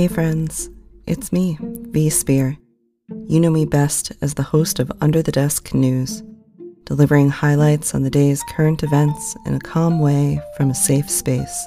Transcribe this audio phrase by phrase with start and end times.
[0.00, 0.70] Hey friends,
[1.06, 2.56] it's me, V Spear.
[3.26, 6.22] You know me best as the host of Under the Desk News,
[6.84, 11.66] delivering highlights on the day's current events in a calm way from a safe space.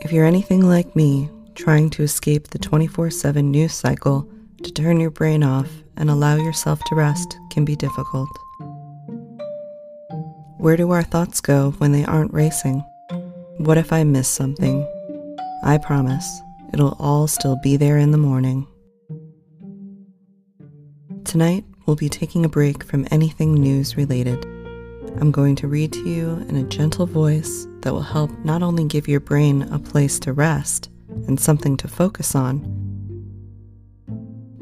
[0.00, 4.26] If you're anything like me, trying to escape the 24 7 news cycle
[4.62, 8.30] to turn your brain off and allow yourself to rest can be difficult.
[10.56, 12.82] Where do our thoughts go when they aren't racing?
[13.58, 14.89] What if I miss something?
[15.62, 16.40] I promise
[16.72, 18.66] it'll all still be there in the morning.
[21.24, 24.42] Tonight, we'll be taking a break from anything news related.
[25.20, 28.84] I'm going to read to you in a gentle voice that will help not only
[28.84, 30.88] give your brain a place to rest
[31.26, 32.64] and something to focus on,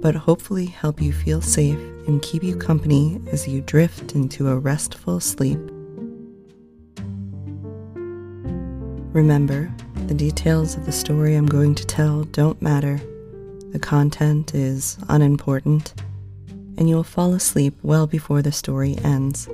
[0.01, 1.79] but hopefully help you feel safe
[2.09, 5.61] and keep you company as you drift into a restful sleep.
[9.13, 9.73] Remember,
[10.09, 12.99] the details of the story I'm going to tell don't matter.
[13.73, 15.93] The content is unimportant,
[16.79, 19.51] and you'll fall asleep well before the story ends.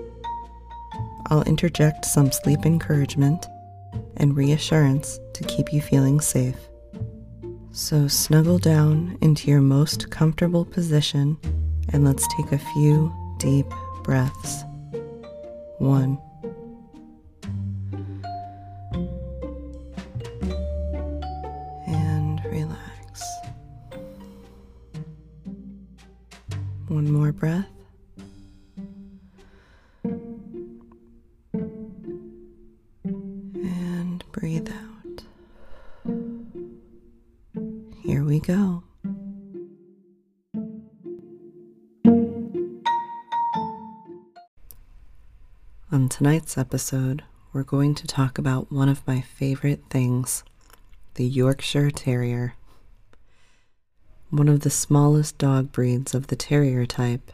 [1.27, 3.45] I'll interject some sleep encouragement
[4.17, 6.57] and reassurance to keep you feeling safe.
[7.73, 11.37] So snuggle down into your most comfortable position
[11.93, 13.67] and let's take a few deep
[14.05, 14.63] breaths.
[15.79, 16.17] One.
[46.57, 50.45] Episode, we're going to talk about one of my favorite things
[51.15, 52.55] the Yorkshire Terrier.
[54.31, 57.33] One of the smallest dog breeds of the terrier type,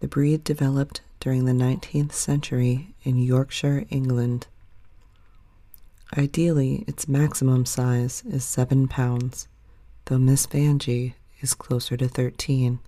[0.00, 4.48] the breed developed during the 19th century in Yorkshire, England.
[6.18, 9.46] Ideally, its maximum size is 7 pounds,
[10.06, 12.80] though Miss Vanjie is closer to 13.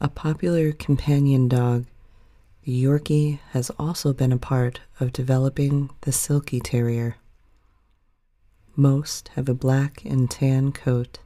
[0.00, 1.84] A popular companion dog,
[2.70, 7.16] Yorkie has also been a part of developing the Silky Terrier.
[8.76, 11.18] Most have a black and tan coat,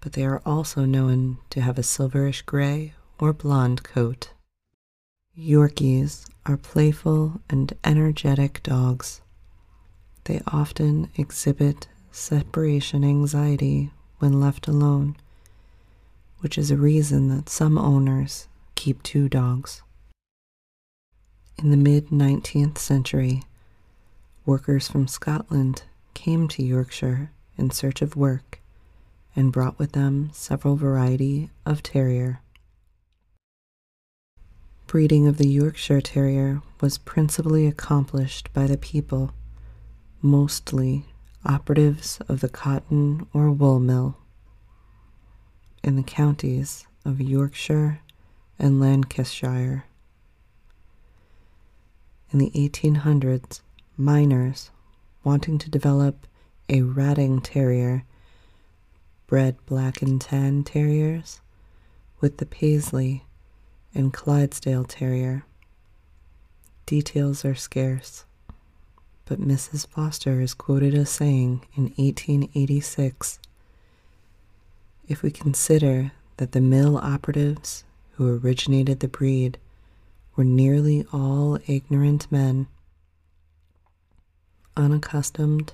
[0.00, 4.34] but they are also known to have a silverish gray or blonde coat.
[5.34, 9.22] Yorkies are playful and energetic dogs.
[10.24, 15.16] They often exhibit separation anxiety when left alone,
[16.40, 19.82] which is a reason that some owners keep two dogs.
[21.56, 23.42] In the mid 19th century,
[24.44, 28.60] workers from Scotland came to Yorkshire in search of work
[29.36, 32.40] and brought with them several variety of terrier.
[34.86, 39.32] Breeding of the Yorkshire Terrier was principally accomplished by the people,
[40.22, 41.06] mostly
[41.44, 44.16] operatives of the cotton or wool mill,
[45.82, 48.00] in the counties of Yorkshire
[48.58, 49.84] and Lancashire.
[52.32, 53.60] In the 1800s,
[53.96, 54.70] miners
[55.22, 56.26] wanting to develop
[56.68, 58.04] a ratting terrier
[59.26, 61.40] bred black and tan terriers
[62.20, 63.24] with the Paisley
[63.94, 65.44] and Clydesdale Terrier.
[66.86, 68.24] Details are scarce,
[69.24, 69.86] but Mrs.
[69.86, 73.38] Foster is quoted as saying in 1886
[75.08, 79.58] If we consider that the mill operatives who originated the breed
[80.36, 82.66] were nearly all ignorant men,
[84.76, 85.72] unaccustomed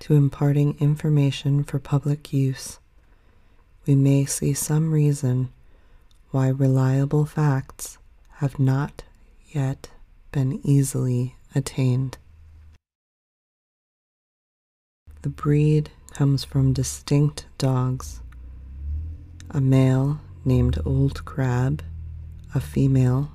[0.00, 2.78] to imparting information for public use,
[3.86, 5.48] we may see some reason
[6.30, 7.98] why reliable facts
[8.36, 9.04] have not
[9.48, 9.88] yet
[10.32, 12.16] been easily attained.
[15.22, 18.20] The breed comes from distinct dogs
[19.50, 21.82] a male named Old Crab,
[22.54, 23.30] a female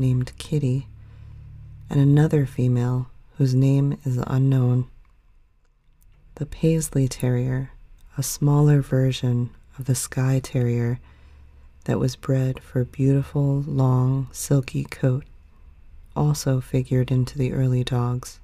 [0.00, 0.88] named Kitty,
[1.90, 4.88] and another female whose name is unknown.
[6.36, 7.70] The Paisley Terrier,
[8.16, 10.98] a smaller version of the Skye Terrier
[11.84, 15.24] that was bred for a beautiful, long, silky coat,
[16.16, 18.40] also figured into the early dogs.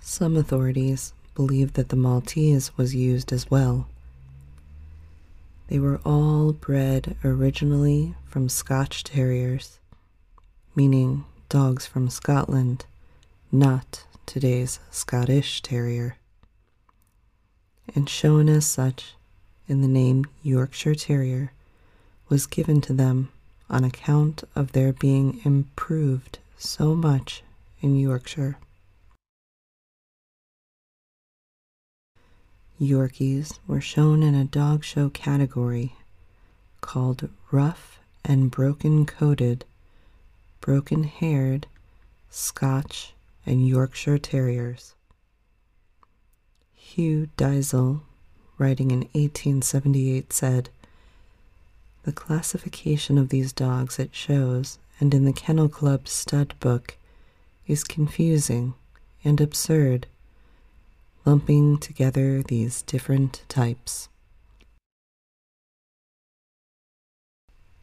[0.00, 3.86] Some authorities believe that the Maltese was used as well.
[5.70, 9.78] They were all bred originally from Scotch Terriers,
[10.74, 12.86] meaning dogs from Scotland,
[13.52, 16.16] not today's Scottish Terrier.
[17.94, 19.14] And shown as such
[19.68, 21.52] in the name Yorkshire Terrier
[22.28, 23.28] was given to them
[23.68, 27.44] on account of their being improved so much
[27.80, 28.58] in Yorkshire.
[32.80, 35.96] Yorkies were shown in a dog show category
[36.80, 39.66] called rough and broken coated,
[40.60, 41.66] broken haired
[42.30, 43.12] Scotch
[43.44, 44.94] and Yorkshire Terriers.
[46.74, 48.00] Hugh Dalziel,
[48.56, 50.70] writing in 1878, said,
[52.04, 56.96] The classification of these dogs at shows and in the Kennel Club stud book
[57.66, 58.74] is confusing
[59.22, 60.06] and absurd,
[61.24, 64.08] lumping together these different types.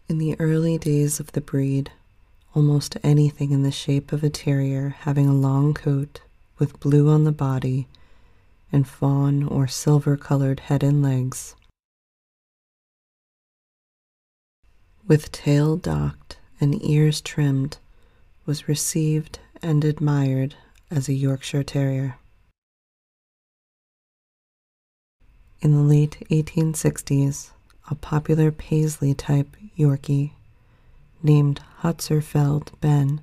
[0.10, 1.92] In the early days of the breed,
[2.56, 6.22] almost anything in the shape of a terrier having a long coat
[6.58, 7.88] with blue on the body
[8.72, 11.56] and fawn or silver colored head and legs.
[15.08, 17.78] With tail docked and ears trimmed,
[18.46, 20.56] was received and admired
[20.90, 22.18] as a Yorkshire Terrier.
[25.60, 27.50] In the late 1860s,
[27.90, 30.34] a popular Paisley type Yorkie
[31.24, 33.22] named Huddersfield Ben,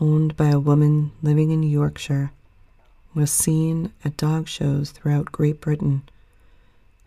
[0.00, 2.32] owned by a woman living in Yorkshire,
[3.14, 6.02] was seen at dog shows throughout Great Britain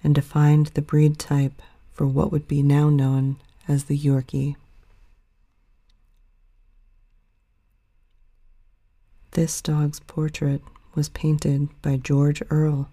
[0.03, 1.61] and defined the breed type
[1.91, 3.37] for what would be now known
[3.67, 4.55] as the Yorkie.
[9.31, 10.61] This dog's portrait
[10.93, 12.89] was painted by George Earle,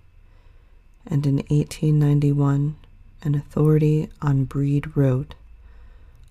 [1.06, 2.76] and in 1891,
[3.22, 5.34] an authority on breed wrote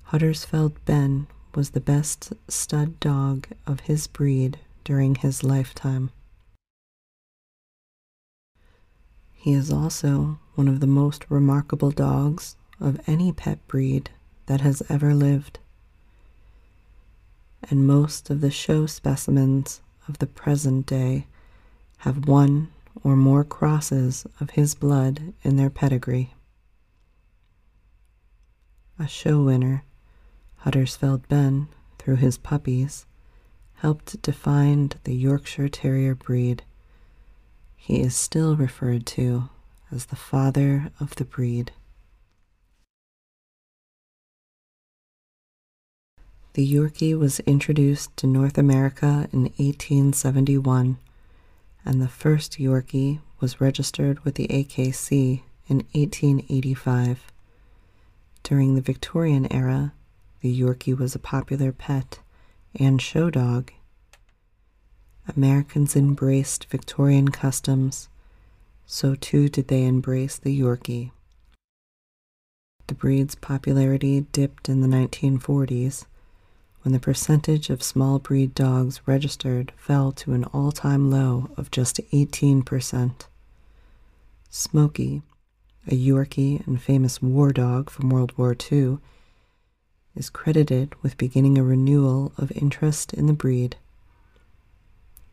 [0.03, 6.11] Huddersfield Ben was the best stud dog of his breed during his lifetime.
[9.33, 14.09] He is also one of the most remarkable dogs of any pet breed
[14.47, 15.59] that has ever lived.
[17.69, 21.27] And most of the show specimens of the present day
[21.99, 22.69] have one
[23.03, 26.33] or more crosses of his blood in their pedigree.
[28.97, 29.83] A show winner
[30.65, 31.67] Huddersfield Ben,
[31.99, 33.05] through his puppies,
[33.75, 36.63] helped define the Yorkshire Terrier breed.
[37.75, 39.49] He is still referred to
[39.91, 41.71] as the father of the breed.
[46.53, 50.97] The Yorkie was introduced to North America in 1871,
[51.85, 57.31] and the first Yorkie was registered with the AKC in 1885.
[58.43, 59.93] During the Victorian era,
[60.41, 62.19] the Yorkie was a popular pet
[62.77, 63.71] and show dog.
[65.27, 68.09] Americans embraced Victorian customs,
[68.85, 71.11] so too did they embrace the Yorkie.
[72.87, 76.05] The breed's popularity dipped in the 1940s
[76.85, 81.71] when the percentage of small breed dogs registered fell to an all time low of
[81.71, 83.25] just 18%.
[84.51, 85.23] Smokey,
[85.87, 88.99] a Yorkie and famous war dog from World War II,
[90.15, 93.77] is credited with beginning a renewal of interest in the breed.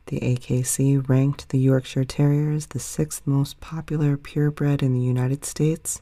[0.06, 5.44] The AKC ranked the Yorkshire Terrier as the sixth most popular purebred in the United
[5.44, 6.00] States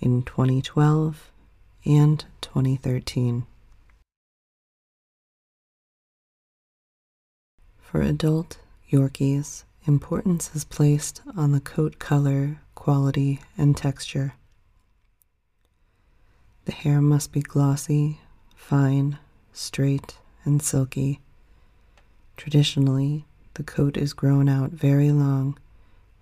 [0.00, 1.30] in 2012
[1.84, 3.44] and 2013.
[7.92, 8.56] For adult
[8.90, 14.32] Yorkies, importance is placed on the coat color, quality, and texture.
[16.64, 18.18] The hair must be glossy,
[18.56, 19.18] fine,
[19.52, 21.20] straight, and silky.
[22.38, 25.58] Traditionally, the coat is grown out very long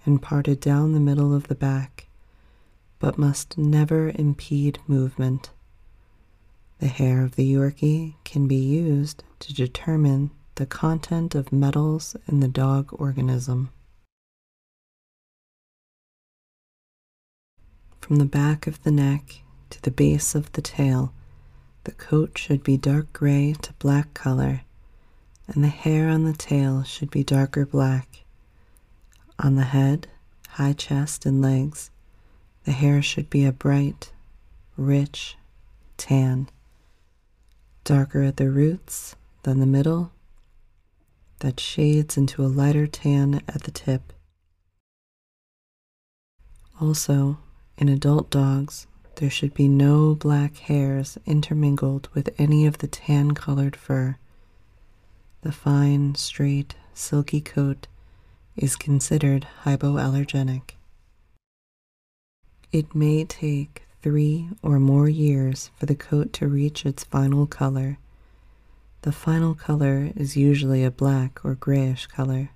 [0.05, 2.09] and parted down the middle of the back,
[2.99, 5.51] but must never impede movement.
[6.81, 12.41] The hair of the Yorkie can be used to determine the content of metals in
[12.41, 13.71] the dog organism.
[18.03, 19.41] From the back of the neck
[19.71, 21.15] to the base of the tail,
[21.85, 24.61] the coat should be dark gray to black color,
[25.49, 28.27] and the hair on the tail should be darker black.
[29.39, 30.09] On the head,
[30.47, 31.91] high chest, and legs,
[32.65, 34.13] the hair should be a bright,
[34.77, 35.39] rich
[35.97, 36.51] tan,
[37.83, 40.13] darker at the roots than the middle,
[41.41, 44.13] that shades into a lighter tan at the tip.
[46.81, 47.39] Also,
[47.77, 53.33] in adult dogs, there should be no black hairs intermingled with any of the tan
[53.33, 54.17] colored fur.
[55.43, 57.87] the fine, straight, silky coat
[58.57, 60.73] is considered hypoallergenic.
[62.73, 67.99] It may take three or more years for the coat to reach its final color.
[69.03, 72.51] The final color is usually a black or grayish color.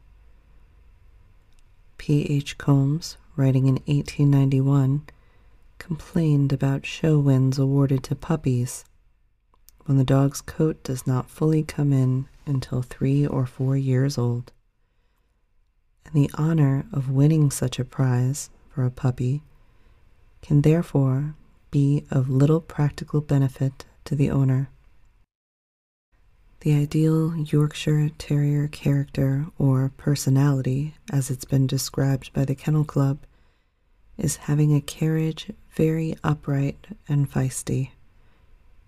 [1.97, 2.27] P.
[2.29, 2.59] H.
[2.59, 5.05] Combs, writing in 1891,
[5.79, 8.85] complained about show wins awarded to puppies
[9.87, 14.53] when the dog's coat does not fully come in until three or four years old.
[16.05, 19.43] And the honor of winning such a prize for a puppy
[20.43, 21.35] can therefore
[21.71, 24.69] be of little practical benefit to the owner.
[26.65, 33.19] The ideal Yorkshire Terrier character or personality, as it's been described by the Kennel Club,
[34.17, 37.91] is having a carriage very upright and feisty,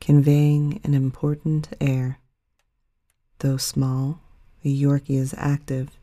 [0.01, 2.19] conveying an important air.
[3.41, 4.21] Though small,
[4.63, 5.99] the Yorkie is active,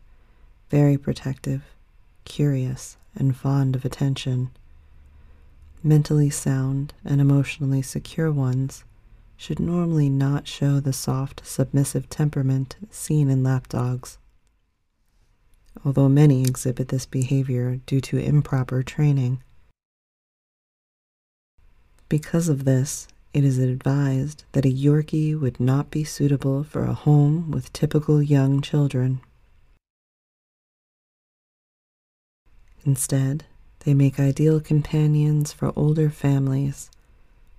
[0.70, 1.64] very protective,
[2.24, 4.52] curious, and fond of attention.
[5.82, 8.84] Mentally sound and emotionally secure ones
[9.44, 14.18] should normally not show the soft, submissive temperament seen in lapdogs.
[15.84, 19.44] Although many exhibit this behavior due to improper training.
[22.08, 26.94] Because of this, it is advised that a Yorkie would not be suitable for a
[26.94, 29.20] home with typical young children.
[32.86, 33.44] Instead,
[33.80, 36.90] they make ideal companions for older families,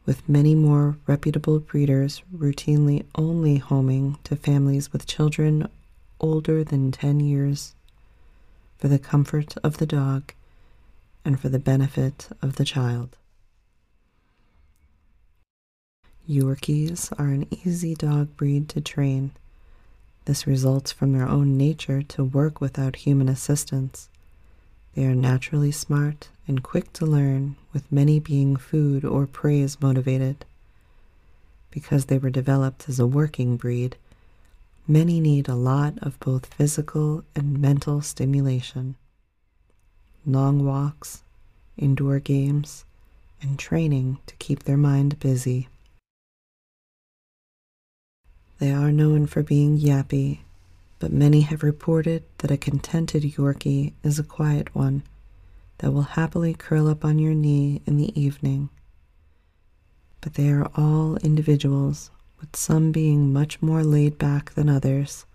[0.07, 5.69] with many more reputable breeders routinely only homing to families with children
[6.21, 7.75] older than 10 years
[8.77, 10.33] for the comfort of the dog
[11.25, 13.17] and for the benefit of the child.
[16.29, 19.33] Yorkies are an easy dog breed to train.
[20.25, 24.09] This results from their own nature to work without human assistance.
[24.95, 30.45] They are naturally smart and quick to learn, with many being food or praise motivated.
[31.73, 33.97] Because they were developed as a working breed,
[34.87, 38.95] many need a lot of both physical and mental stimulation.
[40.25, 41.25] Long walks,
[41.77, 42.85] indoor games,
[43.43, 45.69] and training to keep their mind busy.
[48.61, 50.44] They are known for being yappy
[51.05, 55.03] but many have reported that a contented Yorkie is a quiet one
[55.77, 58.71] that will happily curl up on your knee in the evening.
[60.23, 65.27] But they are all individuals, with some being much more laid back than others,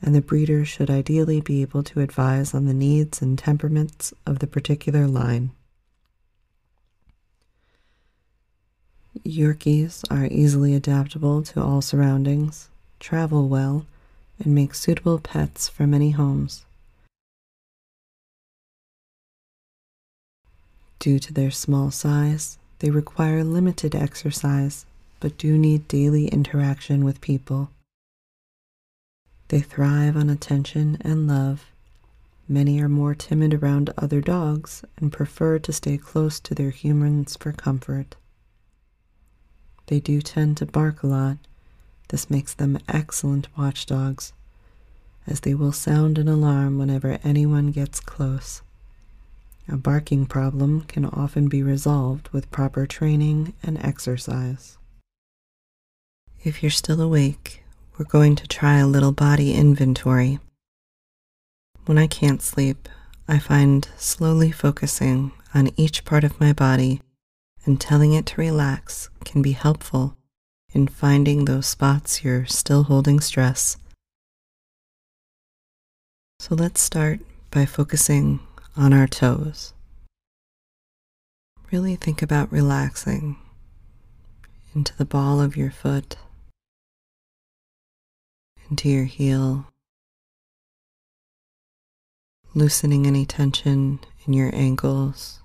[0.00, 4.38] and the breeder should ideally be able to advise on the needs and temperaments of
[4.38, 5.50] the particular line.
[9.26, 13.84] Yorkies are easily adaptable to all surroundings, travel well,
[14.42, 16.64] and make suitable pets for many homes.
[20.98, 24.86] Due to their small size, they require limited exercise
[25.22, 27.70] but do need daily interaction with people.
[29.48, 31.66] They thrive on attention and love.
[32.48, 37.36] Many are more timid around other dogs and prefer to stay close to their humans
[37.36, 38.16] for comfort.
[39.86, 41.36] They do tend to bark a lot
[42.12, 44.34] this makes them excellent watchdogs,
[45.26, 48.60] as they will sound an alarm whenever anyone gets close.
[49.66, 54.76] A barking problem can often be resolved with proper training and exercise.
[56.44, 57.64] If you're still awake,
[57.96, 60.38] we're going to try a little body inventory.
[61.86, 62.90] When I can't sleep,
[63.26, 67.00] I find slowly focusing on each part of my body
[67.64, 70.18] and telling it to relax can be helpful
[70.72, 73.76] in finding those spots you're still holding stress.
[76.38, 78.40] So let's start by focusing
[78.76, 79.74] on our toes.
[81.70, 83.36] Really think about relaxing
[84.74, 86.16] into the ball of your foot,
[88.70, 89.66] into your heel,
[92.54, 95.40] loosening any tension in your ankles,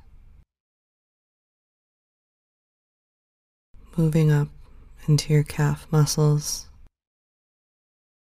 [3.96, 4.48] moving up
[5.08, 6.68] into your calf muscles,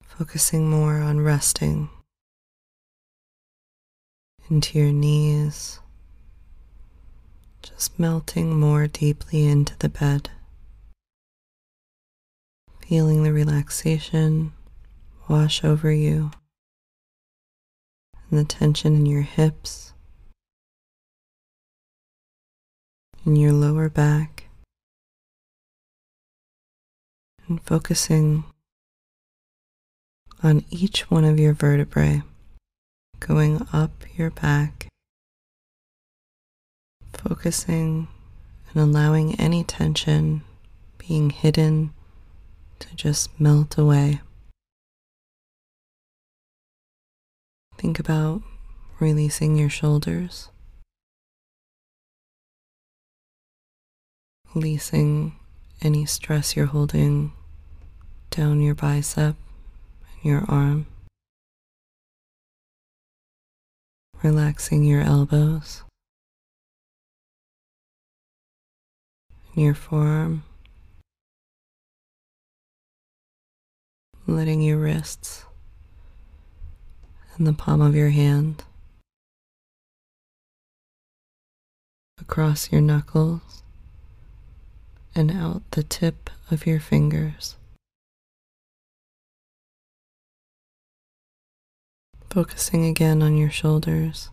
[0.02, 1.88] focusing more on resting
[4.50, 5.80] into your knees,
[7.62, 10.28] just melting more deeply into the bed,
[12.80, 14.52] feeling the relaxation
[15.26, 16.30] wash over you
[18.30, 19.94] and the tension in your hips,
[23.24, 24.43] in your lower back
[27.48, 28.44] and focusing
[30.42, 32.22] on each one of your vertebrae,
[33.20, 34.88] going up your back,
[37.12, 38.08] focusing
[38.72, 40.42] and allowing any tension
[40.98, 41.92] being hidden
[42.78, 44.20] to just melt away.
[47.78, 48.42] Think about
[49.00, 50.48] releasing your shoulders,
[54.54, 55.36] releasing
[55.84, 57.32] any stress you're holding
[58.30, 59.36] down your bicep
[60.14, 60.86] and your arm,
[64.22, 65.82] relaxing your elbows
[69.54, 70.42] and your forearm.
[74.26, 75.44] letting your wrists
[77.36, 78.64] and the palm of your hand
[82.18, 83.63] across your knuckles
[85.14, 87.56] and out the tip of your fingers.
[92.30, 94.30] Focusing again on your shoulders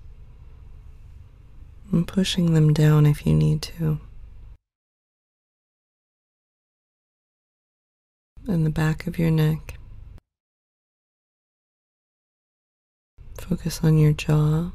[1.92, 4.00] and pushing them down if you need to.
[8.48, 9.78] And the back of your neck.
[13.38, 14.72] Focus on your jaw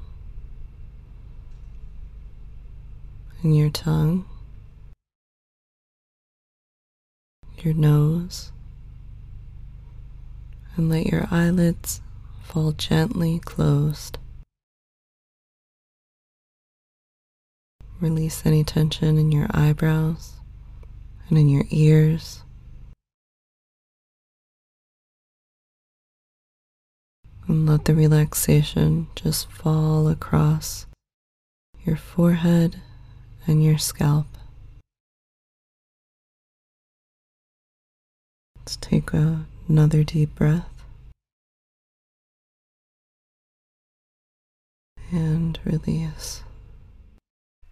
[3.43, 4.25] and your tongue,
[7.65, 8.53] your nose,
[10.77, 12.01] and let your eyelids
[12.43, 14.19] fall gently closed.
[18.01, 20.35] Release any tension in your eyebrows
[21.29, 22.43] and in your ears.
[27.49, 30.87] and let the relaxation just fall across
[31.85, 32.81] your forehead
[33.47, 34.27] and your scalp.
[38.67, 40.69] Let's take a, another deep breath
[45.13, 46.43] and release.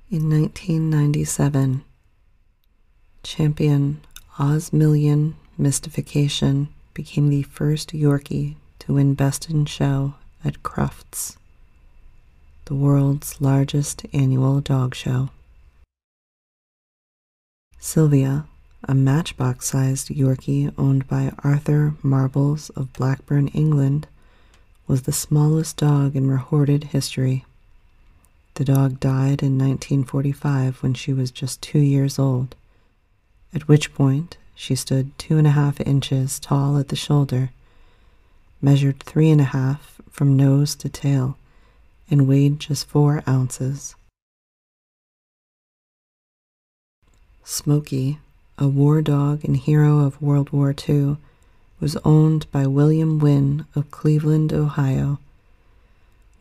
[0.09, 1.83] In 1997,
[3.24, 4.02] champion
[4.38, 11.37] Ozmilion Mystification became the first Yorkie to win Best in Show at Crufts,
[12.66, 15.30] the world's largest annual dog show.
[17.80, 18.46] Sylvia,
[18.88, 24.06] a matchbox sized Yorkie owned by Arthur Marples of Blackburn, England,
[24.86, 27.44] was the smallest dog in recorded history.
[28.54, 32.54] The dog died in 1945 when she was just two years old,
[33.54, 37.50] at which point she stood two and a half inches tall at the shoulder
[38.64, 41.36] measured three and a half from nose to tail,
[42.10, 43.94] and weighed just four ounces.
[47.44, 48.18] Smokey,
[48.58, 51.16] a war dog and hero of World War II,
[51.80, 55.18] was owned by William Wynne of Cleveland, Ohio.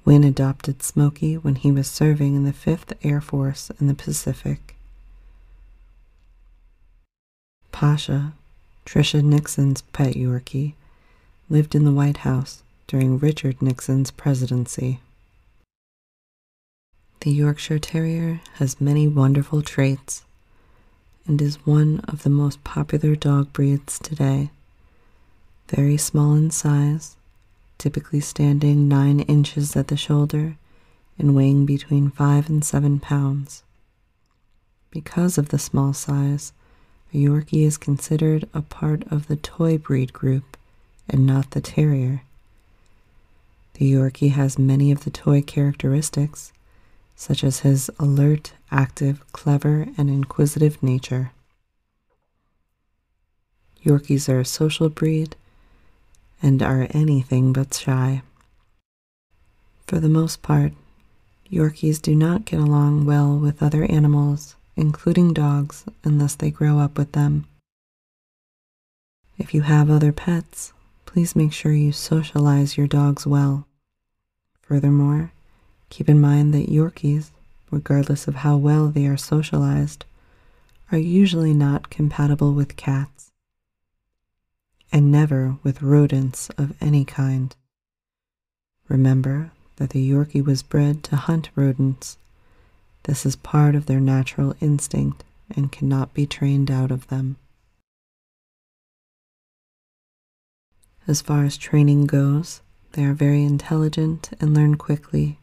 [0.05, 4.75] Wynne adopted Smokey when he was serving in the 5th Air Force in the Pacific.
[7.71, 8.33] Pasha,
[8.85, 10.73] Tricia Nixon's pet Yorkie,
[11.49, 14.99] lived in the White House during Richard Nixon's presidency.
[17.21, 20.23] The Yorkshire Terrier has many wonderful traits
[21.25, 24.49] and is one of the most popular dog breeds today.
[25.67, 27.15] Very small in size,
[27.77, 30.57] typically standing 9 inches at the shoulder
[31.17, 33.63] and weighing between 5 and 7 pounds.
[34.91, 36.53] Because of the small size,
[37.13, 40.57] a Yorkie is considered a part of the toy breed group
[41.09, 42.23] and not the terrier.
[43.75, 46.53] The Yorkie has many of the toy characteristics,
[47.15, 51.31] such as his alert, active, clever, and inquisitive nature.
[53.83, 55.35] Yorkies are a social breed
[56.41, 58.21] and are anything but shy.
[59.87, 60.73] For the most part,
[61.51, 66.97] Yorkies do not get along well with other animals, including dogs, unless they grow up
[66.97, 67.45] with them.
[69.37, 70.73] If you have other pets,
[71.05, 73.67] please make sure you socialize your dogs well.
[74.61, 75.32] Furthermore,
[75.93, 77.29] keep in mind that Yorkies,
[77.69, 80.05] regardless of how well they are socialized,
[80.91, 83.31] are usually not compatible with cats
[84.91, 87.55] and never with rodents of any kind.
[88.87, 92.17] Remember that the Yorkie was bred to hunt rodents.
[93.03, 95.23] This is part of their natural instinct
[95.55, 97.35] and cannot be trained out of them.
[101.07, 102.61] As far as training goes,
[102.93, 105.37] they are very intelligent and learn quickly.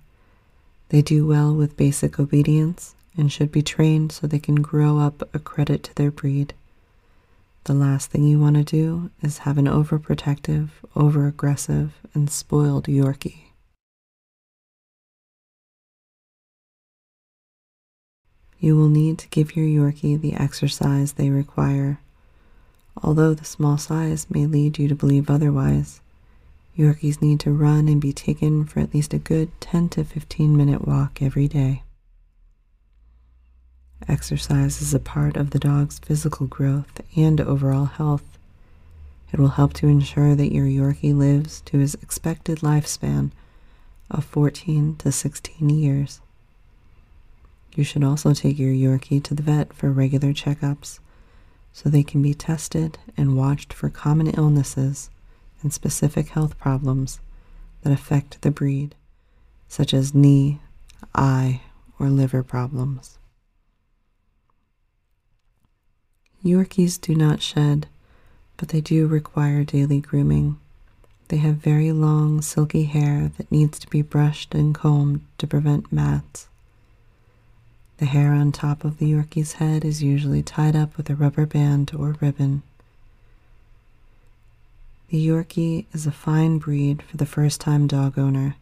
[0.91, 5.29] They do well with basic obedience and should be trained so they can grow up
[5.33, 6.53] a credit to their breed.
[7.65, 13.53] The last thing you want to do is have an overprotective, overaggressive, and spoiled Yorkie.
[18.59, 22.01] You will need to give your Yorkie the exercise they require.
[23.01, 26.01] Although the small size may lead you to believe otherwise,
[26.81, 30.57] Yorkies need to run and be taken for at least a good 10 to 15
[30.57, 31.83] minute walk every day.
[34.09, 38.39] Exercise is a part of the dog's physical growth and overall health.
[39.31, 43.31] It will help to ensure that your Yorkie lives to his expected lifespan
[44.11, 46.23] of 14 to 16 years.
[47.77, 50.99] You should also take your Yorkie to the vet for regular checkups
[51.75, 55.11] so they can be tested and watched for common illnesses
[55.63, 57.21] and specific health problems
[57.83, 58.95] that affect the breed,
[59.69, 60.61] such as knee,
[61.15, 61.61] eye,
[61.99, 63.19] or liver problems.
[66.45, 67.87] Yorkies do not shed,
[68.57, 70.59] but they do require daily grooming.
[71.29, 75.93] They have very long, silky hair that needs to be brushed and combed to prevent
[75.93, 76.49] mats.
[77.99, 81.45] The hair on top of the Yorkie's head is usually tied up with a rubber
[81.45, 82.63] band or ribbon.
[85.11, 88.55] The Yorkie is a fine breed for the first time dog owner,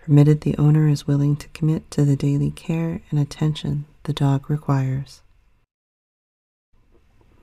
[0.00, 4.50] permitted the owner is willing to commit to the daily care and attention the dog
[4.50, 5.20] requires.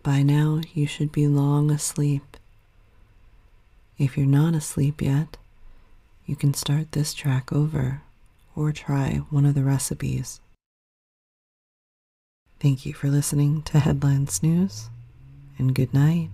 [0.03, 2.35] By now, you should be long asleep.
[3.97, 5.37] If you're not asleep yet,
[6.25, 8.01] you can start this track over
[8.53, 10.41] or try one of the recipes.
[12.59, 14.89] Thank you for listening to Headline Snooze,
[15.57, 16.31] and good night.